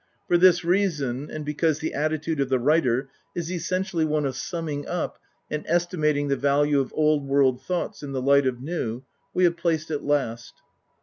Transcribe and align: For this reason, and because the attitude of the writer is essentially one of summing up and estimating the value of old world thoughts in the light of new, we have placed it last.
For 0.27 0.35
this 0.35 0.63
reason, 0.65 1.29
and 1.29 1.45
because 1.45 1.77
the 1.77 1.93
attitude 1.93 2.39
of 2.39 2.49
the 2.49 2.57
writer 2.57 3.09
is 3.35 3.51
essentially 3.51 4.03
one 4.03 4.25
of 4.25 4.35
summing 4.35 4.87
up 4.87 5.19
and 5.47 5.63
estimating 5.67 6.27
the 6.27 6.35
value 6.35 6.79
of 6.79 6.91
old 6.95 7.27
world 7.27 7.61
thoughts 7.61 8.01
in 8.01 8.11
the 8.11 8.19
light 8.19 8.47
of 8.47 8.63
new, 8.63 9.03
we 9.31 9.43
have 9.43 9.57
placed 9.57 9.91
it 9.91 10.01
last. 10.03 10.55